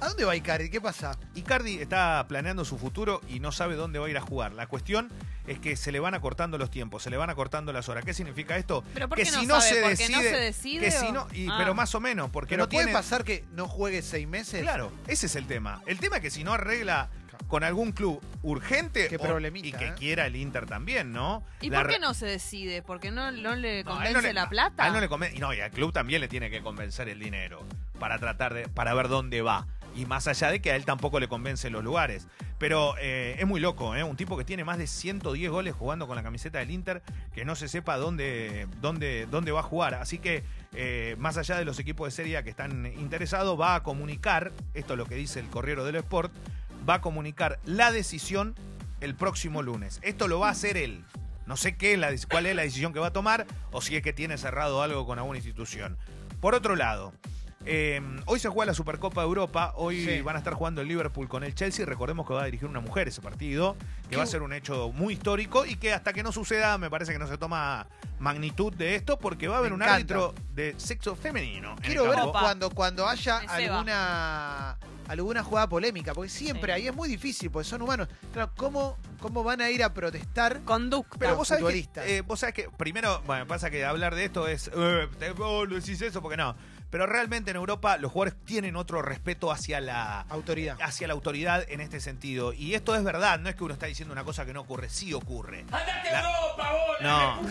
¿A 0.00 0.08
dónde 0.08 0.24
va 0.24 0.36
Icardi? 0.36 0.70
¿Qué 0.70 0.80
pasa? 0.80 1.18
Icardi 1.34 1.78
está 1.80 2.24
planeando 2.28 2.64
su 2.64 2.78
futuro 2.78 3.20
y 3.28 3.40
no 3.40 3.50
sabe 3.50 3.74
dónde 3.74 3.98
va 3.98 4.06
a 4.06 4.10
ir 4.10 4.16
a 4.16 4.20
jugar. 4.20 4.52
La 4.52 4.68
cuestión 4.68 5.08
es 5.48 5.58
que 5.58 5.74
se 5.76 5.90
le 5.90 5.98
van 5.98 6.14
acortando 6.14 6.56
los 6.56 6.70
tiempos, 6.70 7.02
se 7.02 7.10
le 7.10 7.16
van 7.16 7.30
acortando 7.30 7.72
las 7.72 7.88
horas. 7.88 8.04
¿Qué 8.04 8.14
significa 8.14 8.56
esto? 8.56 8.84
¿Pero 8.94 9.08
por 9.08 9.18
que 9.18 9.24
qué 9.24 9.30
si 9.30 9.46
no 9.46 9.54
no 9.56 9.60
sabe? 9.60 9.74
se 9.74 9.80
¿Porque 9.82 9.96
decide, 9.96 10.16
no 10.16 10.22
se 10.22 10.36
decide 10.36 10.80
que 10.84 10.90
si 10.92 11.10
no, 11.12 11.26
y- 11.32 11.48
Ah. 11.50 11.56
pero 11.58 11.74
más 11.74 11.92
o 11.96 12.00
menos, 12.00 12.30
porque 12.30 12.50
Pero 12.50 12.64
no 12.64 12.68
puede 12.68 12.84
tiene 12.84 12.96
pasar 12.96 13.24
que 13.24 13.44
no 13.52 13.66
juegue 13.66 14.02
seis 14.02 14.28
meses. 14.28 14.62
Claro, 14.62 14.92
ese 15.08 15.26
es 15.26 15.34
el 15.34 15.46
tema. 15.46 15.82
El 15.86 15.98
tema 15.98 16.16
es 16.16 16.22
que 16.22 16.30
si 16.30 16.44
no 16.44 16.52
arregla 16.52 17.08
con 17.48 17.64
algún 17.64 17.92
club 17.92 18.20
urgente 18.42 19.08
Qué 19.08 19.16
o- 19.16 19.20
problemita, 19.20 19.66
y 19.66 19.72
que 19.72 19.86
¿eh? 19.88 19.94
quiera 19.98 20.26
el 20.26 20.36
Inter 20.36 20.66
también, 20.66 21.12
¿no? 21.12 21.42
¿Y 21.60 21.70
La 21.70 21.80
por 21.80 21.90
qué 21.90 21.98
no 21.98 22.12
se 22.14 22.26
decide? 22.26 22.82
¿Porque 22.82 23.10
no, 23.10 23.32
no 23.32 23.56
le 23.56 23.82
No, 23.84 23.92
a 23.98 24.06
él 24.06 24.12
convence 24.12 24.12
no 24.12 24.20
le- 24.20 24.32
la 24.34 24.48
plata? 24.48 24.84
A 24.84 24.88
él 24.88 24.92
no 24.92 25.00
le 25.00 25.08
convence. 25.08 25.36
Y 25.36 25.40
no, 25.40 25.52
y 25.54 25.60
al 25.60 25.70
club 25.70 25.92
también 25.92 26.20
le 26.20 26.28
tiene 26.28 26.50
que 26.50 26.60
convencer 26.62 27.08
el 27.08 27.18
dinero 27.18 27.64
para 27.98 28.18
tratar 28.18 28.54
de, 28.54 28.68
para 28.68 28.92
ver 28.94 29.08
dónde 29.08 29.40
va. 29.42 29.66
Y 29.98 30.06
más 30.06 30.28
allá 30.28 30.48
de 30.52 30.60
que 30.62 30.70
a 30.70 30.76
él 30.76 30.84
tampoco 30.84 31.18
le 31.18 31.26
convence 31.26 31.70
los 31.70 31.82
lugares. 31.82 32.28
Pero 32.56 32.94
eh, 33.00 33.34
es 33.40 33.46
muy 33.48 33.58
loco, 33.58 33.96
¿eh? 33.96 34.04
Un 34.04 34.14
tipo 34.14 34.36
que 34.36 34.44
tiene 34.44 34.62
más 34.62 34.78
de 34.78 34.86
110 34.86 35.50
goles 35.50 35.74
jugando 35.74 36.06
con 36.06 36.14
la 36.14 36.22
camiseta 36.22 36.60
del 36.60 36.70
Inter, 36.70 37.02
que 37.34 37.44
no 37.44 37.56
se 37.56 37.66
sepa 37.66 37.96
dónde, 37.96 38.68
dónde, 38.80 39.26
dónde 39.28 39.50
va 39.50 39.58
a 39.58 39.64
jugar. 39.64 39.94
Así 39.94 40.18
que, 40.18 40.44
eh, 40.72 41.16
más 41.18 41.36
allá 41.36 41.56
de 41.56 41.64
los 41.64 41.80
equipos 41.80 42.06
de 42.06 42.12
Serie 42.12 42.36
A 42.36 42.44
que 42.44 42.50
están 42.50 42.86
interesados, 42.86 43.58
va 43.60 43.74
a 43.74 43.82
comunicar, 43.82 44.52
esto 44.72 44.92
es 44.92 44.98
lo 44.98 45.06
que 45.06 45.16
dice 45.16 45.40
el 45.40 45.48
Corriero 45.48 45.84
del 45.84 45.96
Sport, 45.96 46.32
va 46.88 46.94
a 46.94 47.00
comunicar 47.00 47.58
la 47.64 47.90
decisión 47.90 48.54
el 49.00 49.16
próximo 49.16 49.62
lunes. 49.62 49.98
Esto 50.02 50.28
lo 50.28 50.38
va 50.38 50.46
a 50.46 50.52
hacer 50.52 50.76
él. 50.76 51.04
No 51.46 51.56
sé 51.56 51.76
qué 51.76 51.96
la, 51.96 52.12
cuál 52.30 52.46
es 52.46 52.54
la 52.54 52.62
decisión 52.62 52.92
que 52.92 53.00
va 53.00 53.08
a 53.08 53.12
tomar 53.12 53.46
o 53.72 53.80
si 53.80 53.96
es 53.96 54.02
que 54.02 54.12
tiene 54.12 54.38
cerrado 54.38 54.80
algo 54.80 55.06
con 55.06 55.18
alguna 55.18 55.38
institución. 55.38 55.98
Por 56.40 56.54
otro 56.54 56.76
lado, 56.76 57.12
eh, 57.64 58.00
hoy 58.26 58.38
se 58.38 58.48
juega 58.48 58.66
la 58.66 58.74
Supercopa 58.74 59.20
de 59.20 59.26
Europa. 59.26 59.72
Hoy 59.76 60.04
Sí. 60.04 60.20
van 60.22 60.36
a 60.36 60.38
estar 60.38 60.54
jugando 60.54 60.80
el 60.80 60.88
Liverpool 60.88 61.28
con 61.28 61.44
el 61.44 61.54
Chelsea. 61.54 61.84
Recordemos 61.84 62.26
que 62.26 62.32
va 62.34 62.42
a 62.42 62.44
dirigir 62.46 62.68
una 62.68 62.80
mujer 62.80 63.08
ese 63.08 63.20
partido, 63.20 63.76
que 64.08 64.16
va 64.16 64.22
a 64.22 64.26
ser 64.26 64.42
un 64.42 64.52
hecho 64.52 64.90
muy 64.92 65.14
histórico 65.14 65.66
y 65.66 65.76
que 65.76 65.92
hasta 65.92 66.12
que 66.12 66.22
no 66.22 66.32
suceda, 66.32 66.78
me 66.78 66.88
parece 66.90 67.12
que 67.12 67.18
no 67.18 67.26
se 67.26 67.36
toma 67.38 67.86
magnitud 68.18 68.72
de 68.72 68.94
esto, 68.94 69.18
porque 69.18 69.48
va 69.48 69.56
a 69.56 69.58
haber 69.58 69.70
Me 69.70 69.76
un 69.76 69.82
encanta. 69.82 69.96
árbitro 69.96 70.34
de 70.54 70.74
sexo 70.78 71.14
femenino. 71.16 71.76
Quiero 71.82 72.04
ver. 72.08 72.20
Opa. 72.20 72.40
cuando, 72.40 72.70
cuando 72.70 73.06
haya 73.06 73.38
alguna 73.38 74.78
alguna 75.08 75.42
jugada 75.42 75.66
polémica, 75.70 76.12
porque 76.12 76.28
siempre 76.28 76.74
Sí. 76.74 76.80
ahí 76.82 76.88
es 76.88 76.94
muy 76.94 77.08
difícil, 77.08 77.50
porque 77.50 77.66
son 77.66 77.80
humanos. 77.80 78.08
Claro, 78.30 78.52
¿cómo, 78.58 78.98
cómo 79.20 79.42
van 79.42 79.62
a 79.62 79.70
ir 79.70 79.82
a 79.82 79.94
protestar? 79.94 80.60
Conducta. 80.64 81.16
Pero 81.18 81.34
vos 81.34 81.48
sabés, 81.48 81.60
que, 81.60 81.64
futbolistas. 81.64 82.06
eh, 82.06 82.20
vos 82.20 82.40
sabés 82.40 82.54
que 82.54 82.68
primero, 82.76 83.22
bueno, 83.26 83.46
pasa 83.46 83.70
que 83.70 83.86
hablar 83.86 84.14
de 84.14 84.26
esto 84.26 84.46
es, 84.46 84.70
eh, 84.74 85.08
te- 85.18 85.30
oh, 85.30 85.66
decís 85.66 86.02
eso 86.02 86.20
porque 86.20 86.36
no. 86.36 86.54
Pero 86.90 87.06
realmente 87.06 87.50
en 87.50 87.56
Europa 87.56 87.96
los 87.98 88.10
jugadores 88.12 88.42
tienen 88.46 88.74
otro 88.76 89.02
respeto 89.02 89.50
hacia 89.52 89.80
la, 89.80 90.20
Autoridad. 90.30 90.78
hacia 90.82 91.06
la 91.06 91.12
autoridad 91.12 91.64
en 91.68 91.80
este 91.82 92.00
sentido. 92.00 92.52
Y 92.54 92.74
esto 92.74 92.94
es 92.96 93.04
verdad, 93.04 93.38
no 93.40 93.48
es 93.50 93.56
que 93.56 93.64
uno 93.64 93.74
está 93.74 93.86
diciendo 93.86 94.12
una 94.12 94.24
cosa 94.24 94.46
que 94.46 94.54
no 94.54 94.62
ocurre, 94.62 94.88
sí 94.88 95.12
ocurre. 95.12 95.64
La- 95.70 96.32
no, 97.00 97.42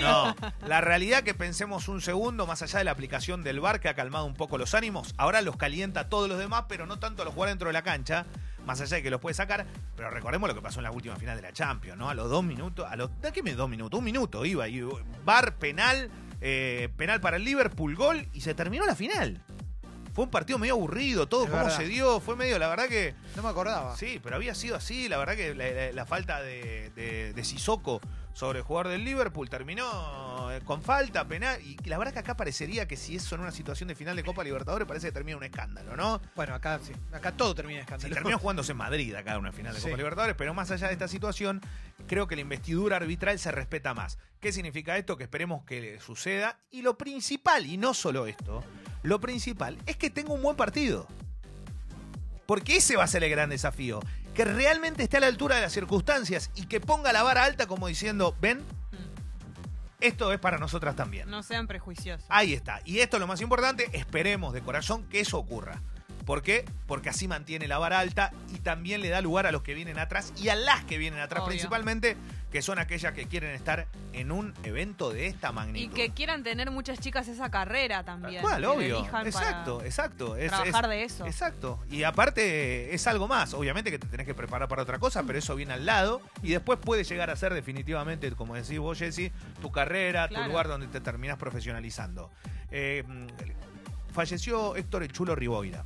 no. 0.00 0.36
La 0.66 0.80
realidad 0.80 1.22
que 1.22 1.34
pensemos 1.34 1.88
un 1.88 2.00
segundo, 2.00 2.46
más 2.46 2.62
allá 2.62 2.78
de 2.78 2.84
la 2.84 2.90
aplicación 2.90 3.42
del 3.42 3.60
VAR 3.60 3.80
que 3.80 3.88
ha 3.88 3.94
calmado 3.94 4.24
un 4.26 4.34
poco 4.34 4.58
los 4.58 4.74
ánimos, 4.74 5.14
ahora 5.16 5.40
los 5.42 5.56
calienta 5.56 6.00
a 6.00 6.08
todos 6.08 6.28
los 6.28 6.38
demás, 6.38 6.64
pero 6.68 6.86
no 6.86 6.98
tanto 6.98 7.22
a 7.22 7.24
los 7.24 7.34
jugadores 7.34 7.52
dentro 7.54 7.68
de 7.68 7.72
la 7.72 7.82
cancha, 7.82 8.26
más 8.64 8.80
allá 8.80 8.96
de 8.96 9.02
que 9.02 9.10
los 9.10 9.20
puede 9.20 9.34
sacar. 9.34 9.66
Pero 9.96 10.10
recordemos 10.10 10.48
lo 10.48 10.54
que 10.54 10.60
pasó 10.60 10.80
en 10.80 10.84
la 10.84 10.90
última 10.90 11.16
final 11.16 11.36
de 11.36 11.42
la 11.42 11.52
Champions, 11.52 11.98
¿no? 11.98 12.08
A 12.10 12.14
los 12.14 12.28
dos 12.30 12.44
minutos, 12.44 12.86
a 12.88 12.94
los. 12.96 13.10
¿De 13.20 13.32
qué 13.32 13.42
me 13.42 13.54
dos 13.54 13.68
minutos? 13.68 13.98
Un 13.98 14.04
minuto 14.04 14.44
iba, 14.44 14.68
y 14.68 14.82
VAR, 15.24 15.54
penal, 15.54 16.10
eh, 16.40 16.88
penal 16.96 17.20
para 17.20 17.36
el 17.36 17.44
Liverpool, 17.44 17.94
gol, 17.96 18.26
y 18.32 18.40
se 18.42 18.54
terminó 18.54 18.84
la 18.86 18.94
final. 18.94 19.40
Fue 20.14 20.24
un 20.24 20.30
partido 20.30 20.58
medio 20.58 20.74
aburrido, 20.74 21.28
todo 21.28 21.44
Es 21.44 21.50
cómo 21.50 21.62
verdad. 21.64 21.76
se 21.76 21.84
dio, 21.86 22.20
fue 22.20 22.36
medio, 22.36 22.58
la 22.58 22.68
verdad 22.68 22.88
que. 22.88 23.14
No 23.36 23.42
me 23.42 23.48
acordaba. 23.50 23.94
Sí, 23.96 24.18
pero 24.22 24.36
había 24.36 24.54
sido 24.54 24.74
así. 24.76 25.08
La 25.10 25.18
verdad 25.18 25.36
que 25.36 25.54
la, 25.54 25.70
la- 25.70 25.92
la 25.92 26.06
falta 26.06 26.40
de, 26.42 26.90
de, 26.96 27.32
de 27.34 27.44
Sissoko 27.44 28.00
sobre 28.36 28.58
el 28.58 28.64
jugador 28.66 28.88
del 28.92 29.02
Liverpool 29.02 29.48
terminó 29.48 30.50
eh, 30.52 30.60
con 30.62 30.82
falta, 30.82 31.26
penal. 31.26 31.58
Y 31.62 31.78
la 31.88 31.96
verdad 31.96 32.12
que 32.12 32.18
acá 32.18 32.36
parecería 32.36 32.86
que 32.86 32.94
si 32.94 33.16
eso 33.16 33.34
en 33.34 33.40
una 33.40 33.50
situación 33.50 33.88
de 33.88 33.94
final 33.94 34.14
de 34.14 34.24
Copa 34.24 34.44
Libertadores 34.44 34.86
parece 34.86 35.06
que 35.06 35.12
termina 35.12 35.38
un 35.38 35.44
escándalo, 35.44 35.96
¿no? 35.96 36.20
Bueno, 36.34 36.54
acá 36.54 36.78
sí. 36.82 36.92
Acá 37.12 37.32
todo 37.32 37.54
termina 37.54 37.80
escándalo. 37.80 38.12
terminó 38.12 38.38
jugándose 38.38 38.72
en 38.72 38.78
Madrid 38.78 39.14
acá 39.14 39.38
una 39.38 39.52
final 39.52 39.72
de 39.72 39.80
Sí. 39.80 39.86
Copa 39.86 39.96
Libertadores, 39.96 40.36
pero 40.36 40.52
más 40.52 40.70
allá 40.70 40.88
de 40.88 40.92
esta 40.92 41.08
situación, 41.08 41.62
creo 42.06 42.26
que 42.26 42.34
la 42.36 42.42
investidura 42.42 42.96
arbitral 42.98 43.38
se 43.38 43.50
respeta 43.52 43.94
más. 43.94 44.18
¿Qué 44.38 44.52
significa 44.52 44.98
esto? 44.98 45.16
Que 45.16 45.24
esperemos 45.24 45.64
que 45.64 45.98
suceda. 46.00 46.58
Y 46.70 46.82
lo 46.82 46.98
principal, 46.98 47.64
y 47.64 47.78
no 47.78 47.94
solo 47.94 48.26
esto, 48.26 48.62
lo 49.02 49.18
principal 49.18 49.78
es 49.86 49.96
que 49.96 50.10
tenga 50.10 50.34
un 50.34 50.42
buen 50.42 50.56
partido. 50.56 51.06
Porque 52.44 52.76
ese 52.76 52.96
va 52.96 53.04
a 53.04 53.08
ser 53.08 53.24
el 53.24 53.30
gran 53.30 53.48
desafío. 53.48 54.00
Que 54.36 54.44
realmente 54.44 55.02
esté 55.02 55.16
a 55.16 55.20
la 55.20 55.26
altura 55.28 55.56
de 55.56 55.62
las 55.62 55.72
circunstancias 55.72 56.50
y 56.54 56.66
que 56.66 56.80
ponga 56.80 57.12
la 57.12 57.22
vara 57.22 57.44
alta 57.44 57.66
como 57.66 57.88
diciendo, 57.88 58.36
ven, 58.40 58.62
esto 60.00 60.32
es 60.32 60.38
para 60.38 60.58
nosotras 60.58 60.94
también. 60.94 61.30
No 61.30 61.42
sean 61.42 61.66
prejuiciosos. 61.66 62.26
Ahí 62.28 62.52
está. 62.52 62.80
Y 62.84 62.98
esto 62.98 63.16
es 63.16 63.20
lo 63.20 63.26
más 63.26 63.40
importante, 63.40 63.88
esperemos 63.92 64.52
de 64.52 64.60
corazón 64.60 65.04
que 65.04 65.20
eso 65.20 65.38
ocurra. 65.38 65.80
¿Por 66.26 66.42
qué? 66.42 66.64
Porque 66.86 67.08
así 67.08 67.28
mantiene 67.28 67.68
la 67.68 67.78
vara 67.78 68.00
alta 68.00 68.32
y 68.52 68.58
también 68.58 69.00
le 69.00 69.08
da 69.08 69.20
lugar 69.20 69.46
a 69.46 69.52
los 69.52 69.62
que 69.62 69.74
vienen 69.74 69.98
atrás 69.98 70.32
y 70.36 70.48
a 70.48 70.56
las 70.56 70.84
que 70.84 70.98
vienen 70.98 71.20
atrás 71.20 71.42
Obvio. 71.42 71.50
principalmente, 71.50 72.16
que 72.56 72.62
son 72.62 72.78
aquellas 72.78 73.12
que 73.12 73.26
quieren 73.26 73.50
estar 73.50 73.86
en 74.14 74.32
un 74.32 74.54
evento 74.62 75.10
de 75.12 75.26
esta 75.26 75.50
Y 75.50 75.52
magnitud. 75.52 75.94
que 75.94 76.14
quieran 76.14 76.42
tener 76.42 76.70
muchas 76.70 76.98
chicas 76.98 77.28
esa 77.28 77.50
carrera 77.50 78.02
también. 78.02 78.40
Cual, 78.40 78.64
obvio. 78.64 79.04
Exacto, 79.26 79.82
exacto. 79.84 80.36
Es- 80.36 80.48
trabajar 80.50 80.84
es- 80.84 80.90
de 80.90 81.04
eso. 81.04 81.26
Exacto. 81.26 81.84
Y 81.90 82.02
aparte 82.04 82.94
es 82.94 83.06
algo 83.06 83.28
más. 83.28 83.52
Obviamente 83.52 83.90
que 83.90 83.98
te 83.98 84.06
tenés 84.06 84.24
que 84.24 84.32
preparar 84.34 84.68
para 84.68 84.80
otra 84.80 84.98
cosa, 84.98 85.22
pero 85.24 85.38
eso 85.38 85.54
viene 85.54 85.74
al 85.74 85.84
lado. 85.84 86.22
Y 86.42 86.52
después 86.52 86.78
puede 86.78 87.04
llegar 87.04 87.28
a 87.28 87.36
ser 87.36 87.52
definitivamente, 87.52 88.32
como 88.32 88.54
decís 88.54 88.78
vos, 88.78 88.96
Jessy, 88.98 89.30
tu 89.60 89.70
carrera, 89.70 90.26
tu 90.30 90.40
lugar 90.42 90.66
donde 90.66 90.86
te 90.86 91.02
terminás 91.02 91.36
profesionalizando. 91.36 92.30
Eh, 92.70 93.04
falleció 94.14 94.76
Héctor 94.76 95.02
El 95.02 95.12
Chulo 95.12 95.34
Riboira. 95.34 95.84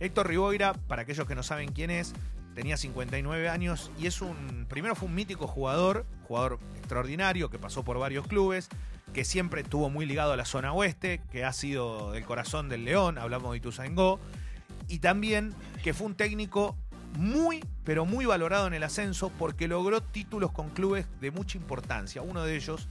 Héctor 0.00 0.28
Riboira, 0.28 0.72
para 0.72 1.02
aquellos 1.02 1.26
que 1.26 1.34
no 1.34 1.42
saben 1.42 1.72
quién 1.72 1.90
es, 1.90 2.14
tenía 2.56 2.78
59 2.78 3.50
años 3.50 3.92
y 4.00 4.06
es 4.06 4.22
un. 4.22 4.66
Primero 4.68 4.96
fue 4.96 5.08
un 5.08 5.14
mítico 5.14 5.46
jugador, 5.46 6.06
jugador 6.26 6.58
extraordinario 6.76 7.50
que 7.50 7.58
pasó 7.58 7.84
por 7.84 7.98
varios 7.98 8.26
clubes, 8.26 8.70
que 9.12 9.24
siempre 9.24 9.60
estuvo 9.60 9.90
muy 9.90 10.06
ligado 10.06 10.32
a 10.32 10.36
la 10.36 10.46
zona 10.46 10.72
oeste, 10.72 11.20
que 11.30 11.44
ha 11.44 11.52
sido 11.52 12.12
del 12.12 12.24
corazón 12.24 12.70
del 12.70 12.86
León, 12.86 13.18
hablamos 13.18 13.52
de 13.52 13.58
Ituzaingó, 13.58 14.18
y 14.88 15.00
también 15.00 15.54
que 15.84 15.92
fue 15.92 16.06
un 16.06 16.14
técnico 16.14 16.76
muy, 17.18 17.62
pero 17.84 18.06
muy 18.06 18.24
valorado 18.24 18.66
en 18.66 18.74
el 18.74 18.82
ascenso 18.84 19.30
porque 19.38 19.68
logró 19.68 20.02
títulos 20.02 20.50
con 20.50 20.70
clubes 20.70 21.06
de 21.20 21.30
mucha 21.30 21.58
importancia. 21.58 22.22
Uno 22.22 22.42
de 22.42 22.56
ellos, 22.56 22.88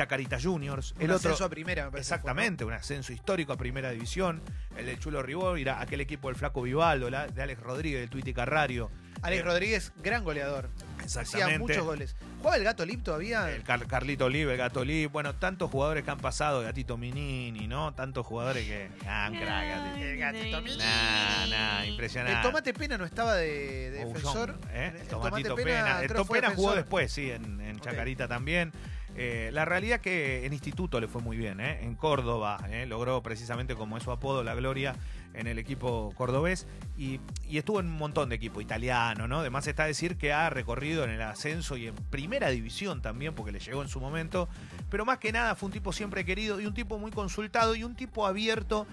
Chacarita 0.00 0.38
Juniors, 0.40 0.92
Un 0.96 1.02
el 1.02 1.10
otro. 1.10 1.28
ascenso 1.30 1.44
a 1.44 1.50
primera, 1.50 1.84
me 1.84 1.90
parece. 1.90 2.14
Exactamente, 2.14 2.64
un 2.64 2.72
ascenso 2.72 3.12
histórico 3.12 3.52
a 3.52 3.56
primera 3.58 3.90
división. 3.90 4.40
El 4.76 4.86
del 4.86 4.98
Chulo 4.98 5.22
Riboira, 5.22 5.78
aquel 5.80 6.00
equipo 6.00 6.28
del 6.28 6.36
Flaco 6.36 6.62
Vivaldo, 6.62 7.10
la- 7.10 7.26
de 7.26 7.42
Alex 7.42 7.60
Rodríguez, 7.60 8.00
del 8.00 8.08
Tuiti 8.08 8.32
Carrario. 8.32 8.90
Alex 9.20 9.42
Eh, 9.42 9.44
Rodríguez, 9.44 9.92
gran 10.02 10.24
goleador. 10.24 10.70
Hacía 11.04 11.20
Exactamente. 11.22 11.58
muchos 11.58 11.84
goles. 11.84 12.16
¿Jugaba 12.38 12.56
el 12.56 12.64
gato 12.64 12.86
Lip 12.86 13.02
todavía? 13.02 13.50
El 13.50 13.62
Car- 13.62 13.86
Carlito 13.86 14.24
Olive, 14.24 14.52
el 14.52 14.56
Gato 14.58 14.80
Olive, 14.80 15.08
bueno, 15.08 15.34
tantos 15.34 15.70
jugadores 15.70 16.02
que 16.04 16.10
han 16.10 16.18
pasado, 16.18 16.62
Gatito 16.62 16.96
Minini, 16.96 17.66
¿no? 17.66 17.92
Tantos 17.92 18.24
jugadores 18.24 18.64
que. 18.64 18.88
Ah, 19.06 19.28
un 19.30 19.38
crack, 19.38 19.68
Gatito. 19.68 19.96
El 20.06 20.18
gatito 20.18 20.62
Minini. 20.62 20.78
Nah, 20.82 21.46
nah, 21.48 21.84
impresionante. 21.84 22.36
El 22.38 22.42
Tomate 22.42 22.72
Pena 22.72 22.96
no 22.96 23.04
estaba 23.04 23.34
de, 23.34 23.90
de 23.90 24.04
defensor. 24.06 24.58
¿eh? 24.70 24.92
El 25.02 25.08
Tomatito 25.08 25.48
Tomate 25.50 25.64
Pena. 25.64 26.00
El 26.00 26.08
Pena 26.08 26.24
jugó 26.24 26.36
defensor. 26.40 26.74
después, 26.76 27.12
sí, 27.12 27.30
en, 27.30 27.60
en. 27.60 27.80
Chacarita 27.80 28.26
también. 28.28 28.72
Eh, 29.16 29.50
la 29.52 29.64
realidad 29.64 30.00
que 30.00 30.46
en 30.46 30.52
Instituto 30.52 31.00
le 31.00 31.08
fue 31.08 31.20
muy 31.20 31.36
bien, 31.36 31.60
¿eh? 31.60 31.80
en 31.82 31.94
Córdoba, 31.94 32.58
¿eh? 32.70 32.86
logró 32.86 33.22
precisamente 33.22 33.74
como 33.74 33.96
es 33.96 34.04
su 34.04 34.12
apodo 34.12 34.44
la 34.44 34.54
gloria 34.54 34.94
en 35.34 35.46
el 35.46 35.58
equipo 35.58 36.12
cordobés 36.16 36.66
y, 36.96 37.20
y 37.46 37.58
estuvo 37.58 37.80
en 37.80 37.86
un 37.86 37.98
montón 37.98 38.28
de 38.28 38.36
equipos 38.36 38.62
italiano, 38.62 39.28
¿no? 39.28 39.40
Además 39.40 39.66
está 39.66 39.84
decir 39.84 40.16
que 40.16 40.32
ha 40.32 40.48
recorrido 40.48 41.04
en 41.04 41.10
el 41.10 41.22
ascenso 41.22 41.76
y 41.76 41.88
en 41.88 41.94
primera 41.94 42.50
división 42.50 43.02
también, 43.02 43.34
porque 43.34 43.52
le 43.52 43.58
llegó 43.58 43.82
en 43.82 43.88
su 43.88 44.00
momento, 44.00 44.48
pero 44.90 45.04
más 45.04 45.18
que 45.18 45.32
nada 45.32 45.54
fue 45.54 45.66
un 45.66 45.72
tipo 45.72 45.92
siempre 45.92 46.24
querido 46.24 46.60
y 46.60 46.66
un 46.66 46.74
tipo 46.74 46.98
muy 46.98 47.10
consultado 47.10 47.74
y 47.74 47.84
un 47.84 47.96
tipo 47.96 48.26
abierto. 48.26 48.86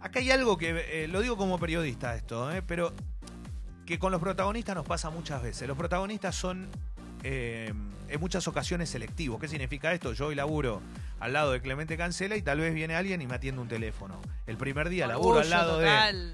Acá 0.00 0.20
hay 0.20 0.30
algo 0.30 0.56
que, 0.56 1.08
lo 1.10 1.20
digo 1.20 1.36
como 1.36 1.58
periodista 1.58 2.14
esto, 2.14 2.48
pero 2.66 2.92
que 3.84 3.98
con 3.98 4.12
los 4.12 4.20
protagonistas 4.20 4.74
nos 4.74 4.86
pasa 4.86 5.10
muchas 5.10 5.42
veces. 5.42 5.66
Los 5.66 5.76
protagonistas 5.76 6.34
son 6.34 6.68
eh, 7.28 7.72
en 8.08 8.20
muchas 8.20 8.46
ocasiones 8.46 8.88
selectivos. 8.88 9.40
¿Qué 9.40 9.48
significa 9.48 9.92
esto? 9.92 10.12
Yo 10.12 10.26
hoy 10.28 10.34
laburo 10.36 10.80
al 11.18 11.32
lado 11.32 11.50
de 11.52 11.60
Clemente 11.60 11.96
Cancela 11.96 12.36
y 12.36 12.42
tal 12.42 12.60
vez 12.60 12.72
viene 12.72 12.94
alguien 12.94 13.20
y 13.20 13.26
me 13.26 13.34
atiende 13.34 13.60
un 13.60 13.68
teléfono. 13.68 14.20
El 14.46 14.56
primer 14.56 14.88
día 14.88 15.06
laburo 15.08 15.40
al 15.40 15.50
lado 15.50 15.78
de... 15.80 15.88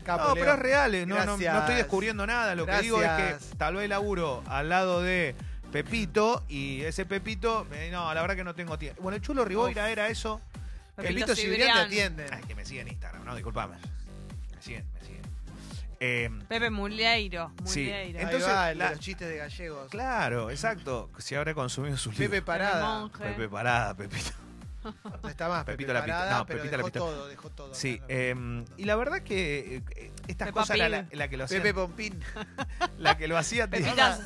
Capo, 0.04 0.28
No, 0.28 0.34
Leo. 0.34 0.44
pero 0.44 0.54
es 0.54 0.58
real, 0.58 0.94
eh, 0.94 1.06
no, 1.06 1.16
no- 1.25 1.37
no, 1.38 1.58
estoy 1.61 1.75
descubriendo 1.76 2.26
nada. 2.26 2.54
Lo 2.54 2.66
que 2.66 2.78
digo 2.82 3.02
es 3.02 3.08
que 3.11 3.37
tal 3.56 3.76
vez 3.76 3.88
laburo 3.88 4.42
al 4.46 4.68
lado 4.68 5.00
de 5.00 5.34
Pepito 5.72 6.44
y 6.49 6.82
ese 6.82 7.06
Pepito, 7.06 7.66
eh, 7.72 7.88
no, 7.90 8.12
la 8.12 8.20
verdad 8.20 8.37
que 8.37 8.44
no 8.44 8.54
tengo 8.54 8.78
tiempo. 8.78 9.00
Bueno, 9.02 9.16
el 9.16 9.22
chulo 9.22 9.44
Riboira 9.46 9.88
era 9.90 10.08
eso. 10.08 10.42
Pepito 10.96 11.34
Cibrián. 11.34 11.37
Cibrián 11.37 11.75
te 11.75 11.80
atienden. 11.80 12.26
Ay, 12.34 12.42
que 12.46 12.54
me 12.54 12.66
sigue 12.66 12.82
en 12.82 12.88
Instagram, 12.88 13.25
no, 13.25 13.34
disculpame. 13.34 13.76
Me 14.54 14.61
siguen, 14.62 14.84
me 14.92 15.00
siguen. 15.06 15.22
Eh, 16.04 16.30
Pepe 16.49 16.68
Muleiro. 16.71 17.52
Sí. 17.64 17.85
Muleiro. 17.85 18.18
Ahí 18.18 18.25
Entonces, 18.25 18.49
va, 18.49 18.71
el 18.73 18.78
de 18.78 18.85
la- 18.85 18.90
los 18.90 19.00
chistes 19.00 19.28
de 19.28 19.37
gallegos. 19.37 19.88
claro, 19.90 20.50
exacto. 20.50 21.11
Si 21.18 21.35
habrá 21.37 21.54
consumido 21.54 21.97
su 21.97 22.11
Pepe. 22.12 22.42
Parada. 22.42 22.99
Monje. 23.00 23.18
Pepe 23.25 23.49
Parada, 23.49 23.94
Pepito. 23.97 24.30
No 25.23 25.28
está 25.28 25.49
más. 25.49 25.64
Pepe 25.64 25.76
Pepito 25.76 25.92
la 25.92 26.02
Pista- 26.04 26.18
Parada, 26.18 26.38
no, 26.38 26.47
pero 26.47 26.59
Pepito 26.59 26.76
la 26.76 26.82
dejó 26.82 26.90
todo, 26.90 27.28
dejó 27.28 27.50
todo. 27.50 27.73
Sí, 27.75 28.00
eh, 28.09 28.35
y 28.76 28.85
la 28.85 28.97
verdad 28.97 29.21
que 29.23 29.76
eh, 29.97 30.12
estas 30.26 30.49
Peppa 30.49 30.61
cosas 30.62 30.76
era 30.76 30.87
Pig. 31.04 31.11
la, 31.12 31.16
la 31.18 31.28
que 31.28 31.37
lo 31.37 31.44
hacían, 31.44 31.62
Pepe 31.62 31.75
Pompín. 31.75 32.21
la 32.99 33.16
que 33.16 33.28
lo 33.28 33.38
hacía 33.38 33.68
Pepitas. 33.68 34.21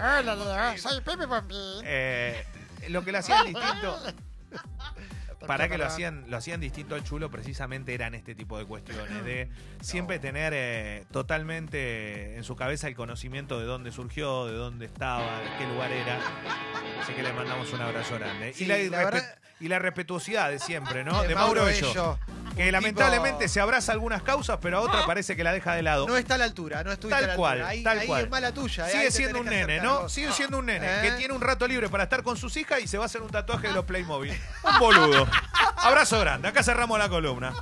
Hola, 0.00 0.76
soy 0.76 1.00
Pepe 1.02 1.28
Pompín. 1.28 1.82
eh, 1.84 2.44
lo 2.88 3.04
que 3.04 3.12
lo 3.12 3.18
hacían 3.18 3.46
distinto 3.46 3.96
para 5.48 5.68
que 5.68 5.76
lo 5.78 5.86
hacían 5.86 6.24
lo 6.28 6.36
hacían 6.36 6.60
distinto 6.60 6.94
al 6.94 7.02
chulo 7.02 7.30
precisamente 7.30 7.92
eran 7.94 8.14
este 8.14 8.34
tipo 8.36 8.56
de 8.58 8.64
cuestiones 8.66 9.24
de 9.24 9.48
siempre 9.80 10.18
tener 10.20 10.52
eh, 10.54 11.04
totalmente 11.10 12.36
en 12.36 12.44
su 12.44 12.54
cabeza 12.56 12.86
el 12.88 12.94
conocimiento 12.94 13.58
de 13.58 13.66
dónde 13.66 13.90
surgió 13.90 14.46
de 14.46 14.52
dónde 14.54 14.86
estaba 14.86 15.40
de 15.40 15.48
qué 15.58 15.66
lugar 15.66 15.90
era. 15.92 16.18
Así 17.02 17.12
que 17.12 17.22
le 17.22 17.32
mandamos 17.32 17.72
un 17.72 17.80
abrazo 17.80 18.14
grande. 18.16 18.52
Sí, 18.52 18.64
y, 18.64 18.66
la, 18.66 18.76
la 18.76 18.82
irrespe- 18.84 19.04
verdad- 19.12 19.38
y 19.60 19.68
la 19.68 19.78
respetuosidad 19.80 20.50
de 20.50 20.58
siempre 20.58 21.02
no 21.04 21.22
De 21.22 21.34
Mauro 21.34 21.64
Bello 21.64 21.88
Bello. 21.88 22.18
Que 22.58 22.66
Un 22.66 22.72
lamentablemente 22.72 23.44
tipo- 23.44 23.52
se 23.52 23.60
abraza 23.60 23.92
algunas 23.92 24.22
causas 24.22 24.58
pero 24.60 24.78
a 24.78 24.80
otras 24.82 25.06
parece 25.06 25.34
que 25.36 25.44
la 25.44 25.52
deja 25.52 25.74
de 25.74 25.82
lado 25.82 26.06
No 26.06 26.16
está 26.16 26.34
a 26.34 26.38
la 26.38 26.44
altura, 26.44 26.84
no 26.84 26.92
estuviste 26.92 27.14
Tal 27.20 27.24
a 27.24 27.32
la 27.32 27.36
cual, 27.36 27.52
altura. 27.52 27.68
Ahí, 27.68 27.82
tal 27.82 27.98
ahí 28.00 28.06
cual. 28.06 28.24
es 28.24 28.30
mala 28.30 28.52
tuya. 28.52 28.84
eh, 28.84 28.86
ahí 28.92 28.92
Sigue 28.98 29.10
siendo 29.10 29.40
un 29.40 29.46
nene, 29.46 29.80
¿no? 29.80 30.08
Sigue 30.08 30.32
siendo 30.32 30.58
un 30.58 30.66
nene 30.66 30.86
¿Eh? 30.86 30.98
que 31.02 31.10
tiene 31.12 31.32
un 31.34 31.40
rato 31.40 31.66
libre 31.66 31.88
para 31.88 32.04
estar 32.04 32.22
con 32.22 32.36
sus 32.36 32.56
hijas 32.56 32.80
y 32.82 32.86
se 32.86 32.98
va 32.98 33.04
a 33.04 33.06
hacer 33.06 33.22
un 33.22 33.30
tatuaje 33.30 33.68
de 33.68 33.72
los 33.74 33.84
Playmobil. 33.86 34.38
Un 34.64 34.78
boludo. 34.78 35.26
Abrazo 35.76 36.18
grande. 36.20 36.48
Acá 36.48 36.62
cerramos 36.62 36.98
la 36.98 37.08
columna. 37.08 37.54